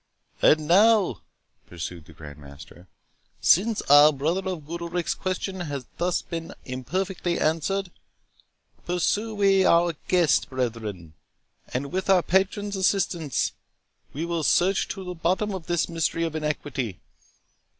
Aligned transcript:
—"And 0.41 0.67
now," 0.67 1.21
pursued 1.67 2.05
the 2.05 2.13
Grand 2.13 2.39
Master, 2.39 2.87
"since 3.39 3.83
our 3.83 4.11
Brother 4.11 4.49
of 4.49 4.65
Goodalricke's 4.65 5.13
question 5.13 5.59
has 5.59 5.83
been 5.83 6.47
thus 6.47 6.57
imperfectly 6.65 7.39
answered, 7.39 7.91
pursue 8.83 9.35
we 9.35 9.63
our 9.63 9.93
quest, 9.93 10.49
brethren, 10.49 11.13
and 11.71 11.91
with 11.91 12.09
our 12.09 12.23
patron's 12.23 12.75
assistance, 12.75 13.51
we 14.11 14.25
will 14.25 14.41
search 14.41 14.87
to 14.87 15.03
the 15.03 15.13
bottom 15.13 15.51
this 15.67 15.87
mystery 15.87 16.23
of 16.23 16.35
iniquity. 16.35 16.99